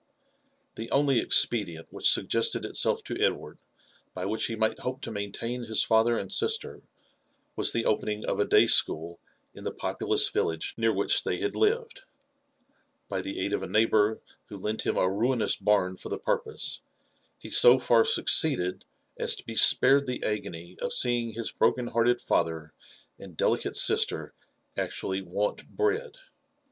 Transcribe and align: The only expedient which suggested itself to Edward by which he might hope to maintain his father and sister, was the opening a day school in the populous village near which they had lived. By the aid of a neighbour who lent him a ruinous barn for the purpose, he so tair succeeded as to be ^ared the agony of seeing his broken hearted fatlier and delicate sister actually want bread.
The 0.77 0.89
only 0.89 1.19
expedient 1.19 1.93
which 1.93 2.09
suggested 2.11 2.65
itself 2.65 3.03
to 3.03 3.21
Edward 3.23 3.59
by 4.15 4.25
which 4.25 4.47
he 4.47 4.55
might 4.55 4.79
hope 4.79 4.99
to 5.03 5.11
maintain 5.11 5.65
his 5.65 5.83
father 5.83 6.17
and 6.17 6.31
sister, 6.33 6.81
was 7.55 7.71
the 7.71 7.85
opening 7.85 8.27
a 8.27 8.43
day 8.43 8.65
school 8.65 9.19
in 9.53 9.63
the 9.63 9.71
populous 9.71 10.27
village 10.31 10.73
near 10.75 10.91
which 10.91 11.23
they 11.23 11.37
had 11.37 11.55
lived. 11.55 12.01
By 13.09 13.21
the 13.21 13.39
aid 13.41 13.53
of 13.53 13.61
a 13.61 13.67
neighbour 13.67 14.19
who 14.47 14.57
lent 14.57 14.87
him 14.87 14.97
a 14.97 15.07
ruinous 15.07 15.55
barn 15.55 15.97
for 15.97 16.09
the 16.09 16.17
purpose, 16.17 16.81
he 17.37 17.51
so 17.51 17.77
tair 17.79 18.03
succeeded 18.03 18.85
as 19.19 19.35
to 19.35 19.45
be 19.45 19.53
^ared 19.53 20.07
the 20.07 20.23
agony 20.23 20.77
of 20.81 20.93
seeing 20.93 21.33
his 21.33 21.51
broken 21.51 21.85
hearted 21.85 22.17
fatlier 22.19 22.71
and 23.19 23.37
delicate 23.37 23.75
sister 23.77 24.33
actually 24.75 25.21
want 25.21 25.69
bread. 25.69 26.13